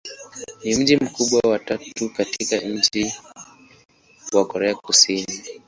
[0.63, 3.13] Ni mji mkubwa wa tatu katika nchi
[4.33, 5.41] wa Korea Kusini.